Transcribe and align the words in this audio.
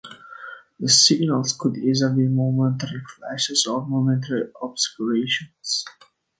The 0.79 0.89
signals 0.89 1.53
could 1.55 1.77
either 1.77 2.09
be 2.09 2.23
momentary 2.27 3.01
flashes, 3.19 3.67
or 3.67 3.85
momentary 3.85 4.49
obscurations. 4.59 5.85